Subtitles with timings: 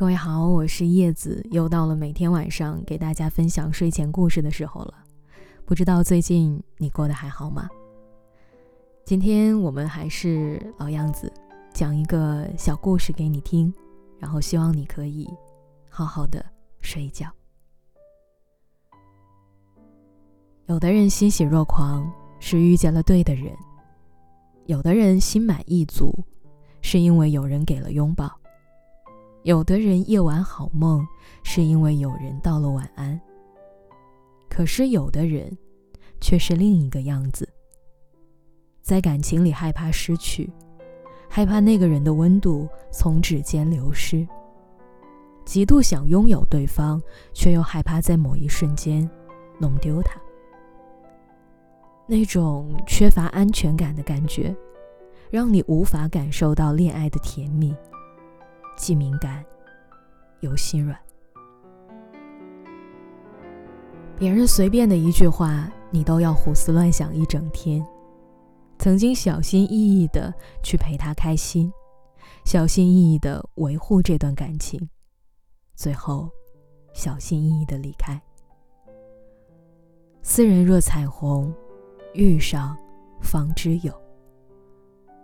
[0.00, 4.94] 各位好，我是叶子，又到了每天晚上给大家分享睡前故事的时候了。
[5.66, 7.68] 不知道最近你过得还好吗？
[9.04, 11.30] 今天我们还是老样子，
[11.74, 13.70] 讲一个小故事给你听，
[14.18, 15.28] 然后希望你可以
[15.90, 16.42] 好好的
[16.80, 17.30] 睡一觉。
[20.64, 23.52] 有的人欣喜若狂，是遇见了对的人；
[24.64, 26.24] 有的人心满意足，
[26.80, 28.39] 是因为有人给了拥抱。
[29.42, 31.06] 有的人夜晚好梦，
[31.42, 33.18] 是因为有人道了晚安。
[34.50, 35.56] 可是有的人，
[36.20, 37.48] 却是另一个样子。
[38.82, 40.52] 在感情里害怕失去，
[41.26, 44.28] 害怕那个人的温度从指尖流失，
[45.46, 47.00] 极度想拥有对方，
[47.32, 49.08] 却又害怕在某一瞬间
[49.58, 50.20] 弄丢他。
[52.06, 54.54] 那种缺乏安全感的感觉，
[55.30, 57.74] 让你无法感受到恋爱的甜蜜。
[58.80, 59.44] 既敏感，
[60.40, 60.98] 又心软。
[64.18, 67.86] 别人随便的一句话，你都要胡思乱想一整天。
[68.78, 71.70] 曾经小心翼翼的去陪他开心，
[72.46, 74.88] 小心翼翼的维护这段感情，
[75.74, 76.30] 最后
[76.94, 78.18] 小心翼翼的离开。
[80.22, 81.52] 斯人若彩虹，
[82.14, 82.74] 遇上
[83.20, 83.92] 方知有。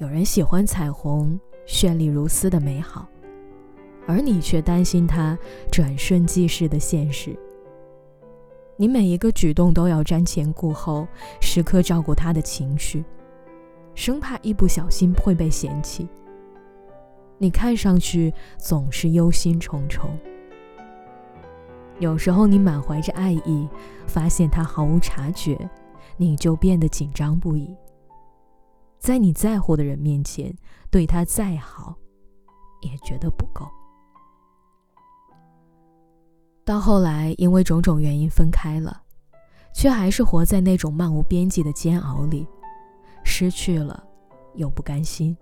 [0.00, 3.08] 有人喜欢彩虹绚丽如丝的美好。
[4.08, 5.38] 而你却担心他
[5.70, 7.38] 转瞬即逝的现实。
[8.78, 11.06] 你每一个举动都要瞻前顾后，
[11.42, 13.04] 时刻照顾他的情绪，
[13.94, 16.08] 生怕一不小心会被嫌弃。
[17.36, 20.06] 你看上去总是忧心忡忡。
[21.98, 23.68] 有时候你满怀着爱意，
[24.06, 25.68] 发现他毫无察觉，
[26.16, 27.76] 你就变得紧张不已。
[28.98, 30.56] 在你在乎的人面前，
[30.90, 31.94] 对他再好，
[32.80, 33.68] 也觉得不够。
[36.68, 39.00] 到后来，因为种种原因分开了，
[39.72, 42.46] 却还是活在那种漫无边际的煎熬里，
[43.24, 44.04] 失去了
[44.54, 45.34] 又不甘心，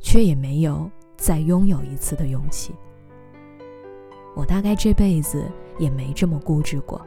[0.00, 2.72] 却也没有再拥有一次的勇气。
[4.36, 5.50] 我大概这辈子
[5.80, 7.04] 也没这么固执过。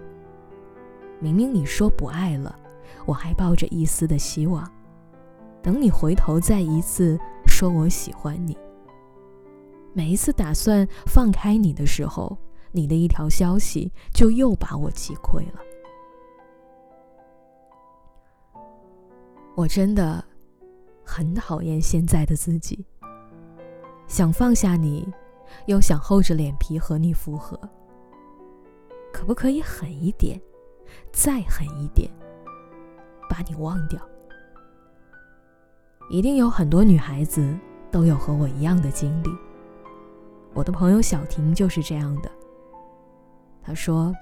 [1.22, 2.54] 明明你说不爱了，
[3.06, 4.70] 我还抱着一丝的希望，
[5.62, 8.58] 等你回头再一次说我喜欢你。
[9.94, 12.38] 每一次打算放开你的时候。
[12.72, 15.60] 你的一条消息就又把我击溃了。
[19.56, 20.24] 我真的
[21.04, 22.86] 很讨厌现在的自己，
[24.06, 25.08] 想放下你，
[25.66, 27.60] 又想厚着脸皮和你复合。
[29.12, 30.40] 可不可以狠一点，
[31.12, 32.08] 再狠一点，
[33.28, 34.00] 把你忘掉？
[36.10, 37.58] 一定有很多女孩子
[37.90, 39.30] 都有和我一样的经历。
[40.54, 42.30] 我的朋友小婷就是这样的。
[43.68, 44.16] 他说：“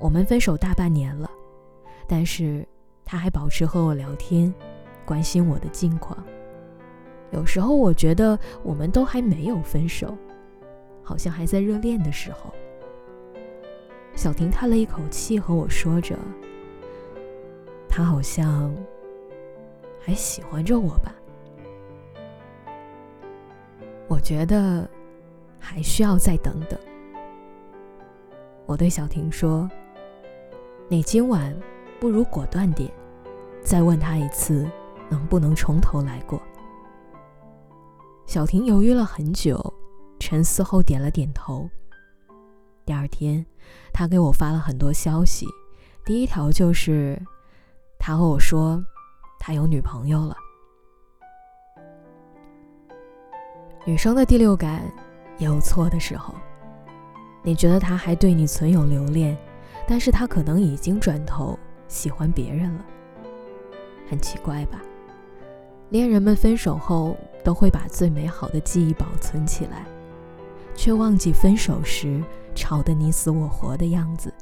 [0.00, 1.30] 我们分手大半年了，
[2.08, 2.66] 但是
[3.04, 4.50] 他还保持和我聊天，
[5.04, 6.16] 关心我的近况。
[7.32, 10.16] 有时候我觉得我们都还没有分手，
[11.02, 12.50] 好像还在热恋的时候。”
[14.16, 16.18] 小婷叹了一口气，和我说着
[17.86, 18.74] ：“他好像
[20.00, 21.14] 还喜欢着我吧？”
[24.08, 24.88] 我觉得
[25.58, 26.80] 还需要再等等。
[28.66, 29.70] 我对小婷说
[30.90, 31.56] ：“你今晚
[32.00, 32.92] 不如果断点，
[33.62, 34.68] 再问他一次，
[35.08, 36.40] 能不能从头来过？”
[38.26, 39.72] 小婷犹豫了很久，
[40.18, 41.70] 沉思后点了点头。
[42.84, 43.46] 第二天，
[43.92, 45.46] 他给我发了很多消息，
[46.04, 47.20] 第一条就是
[48.00, 48.84] 他和我说
[49.38, 50.36] 他有女朋友了。
[53.84, 54.82] 女生的第六感
[55.38, 56.34] 也有错的时候。
[57.46, 59.38] 你觉得他还对你存有留恋，
[59.86, 62.84] 但是他可能已经转头喜欢别人了。
[64.10, 64.82] 很奇怪吧？
[65.90, 69.86] 恋人们分手后都会把最美好的记忆保存起来，
[70.74, 72.20] 却忘记分手时
[72.52, 74.34] 吵得你死我活的样子。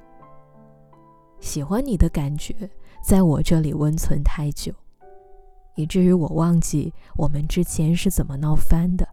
[1.40, 2.54] 喜欢你的感觉
[3.02, 4.72] 在我这里温存太久，
[5.74, 9.06] 以至于我忘记我们之前是怎么闹翻的。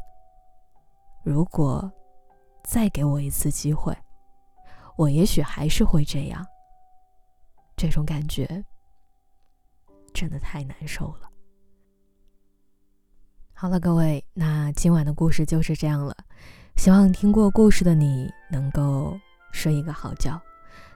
[1.25, 1.91] 如果。
[2.71, 3.93] 再给我一次机会，
[4.95, 6.41] 我也许还是会这样。
[7.75, 8.63] 这种感觉
[10.13, 11.29] 真的太难受了。
[13.51, 16.15] 好了，各位，那今晚的故事就是这样了。
[16.77, 19.19] 希望听过故事的你能够
[19.51, 20.41] 睡一个好觉。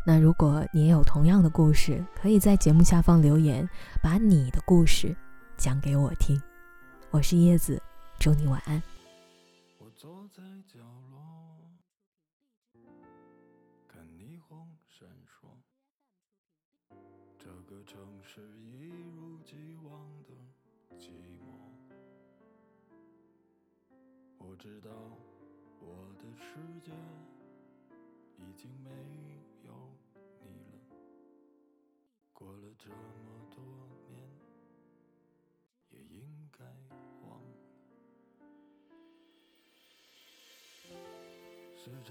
[0.06, 3.68] 那如果你也有同样的故事，可以在节目下方留言，
[4.02, 5.14] 把你的故事
[5.58, 6.42] 讲给我听。
[7.12, 7.84] 我是叶子，
[8.18, 8.82] 祝你晚安。
[9.96, 10.78] 坐在角
[11.10, 11.58] 落，
[13.88, 15.48] 看霓虹闪烁。
[17.40, 20.34] 这个城市一如既往的
[20.98, 21.46] 寂寞。
[24.38, 24.92] 我知道
[25.80, 26.92] 我的世界
[28.36, 28.90] 已经没
[29.64, 29.96] 有
[30.42, 30.78] 你了。
[32.34, 33.45] 过了这么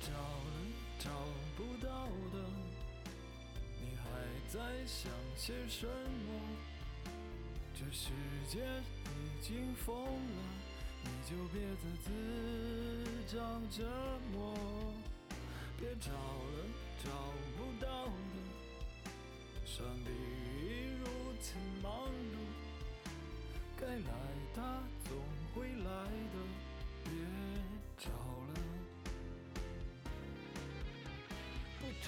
[0.00, 0.50] 找了，
[0.98, 1.10] 找
[1.56, 2.36] 不到的，
[3.80, 4.02] 你还
[4.48, 6.28] 在想些什么？
[7.74, 8.10] 这世
[8.48, 8.58] 界
[9.06, 10.42] 已经疯了，
[11.02, 12.06] 你就别再自
[13.26, 13.38] 找
[13.70, 13.86] 折
[14.32, 14.54] 磨。
[15.78, 16.66] 别找了，
[17.02, 17.10] 找
[17.56, 19.10] 不到的，
[19.64, 21.04] 上帝已如
[21.40, 22.36] 此忙碌，
[23.78, 24.12] 该来
[24.54, 25.16] 他总
[25.54, 25.90] 会来
[26.32, 26.36] 的，
[27.04, 27.10] 别
[27.96, 28.10] 找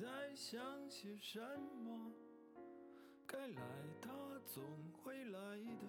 [0.00, 1.38] 在想些什
[1.84, 2.10] 么？
[3.26, 3.62] 该来
[4.00, 4.10] 他
[4.46, 4.64] 总
[4.94, 5.38] 会来
[5.78, 5.86] 的，